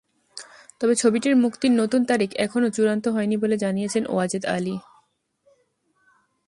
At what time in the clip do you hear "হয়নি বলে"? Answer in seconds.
3.07-3.55